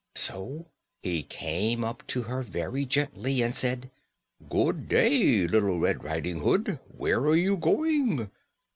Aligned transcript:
So 0.15 0.65
he 1.03 1.21
came 1.21 1.83
up 1.83 2.01
to 2.07 2.23
her 2.23 2.41
very 2.41 2.87
gently 2.87 3.43
and 3.43 3.53
said, 3.53 3.91
"Good 4.49 4.89
day, 4.89 5.45
Little 5.47 5.77
Red 5.79 6.03
Riding 6.03 6.39
Hood; 6.39 6.79
where 6.97 7.19
are 7.19 7.35
you 7.35 7.55
going?" 7.55 8.27